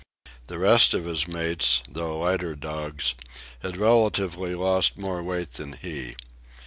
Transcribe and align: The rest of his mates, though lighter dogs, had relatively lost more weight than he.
The 0.47 0.57
rest 0.57 0.95
of 0.95 1.05
his 1.05 1.27
mates, 1.27 1.83
though 1.87 2.17
lighter 2.21 2.55
dogs, 2.55 3.13
had 3.59 3.77
relatively 3.77 4.55
lost 4.55 4.97
more 4.97 5.21
weight 5.21 5.51
than 5.53 5.73
he. 5.73 6.15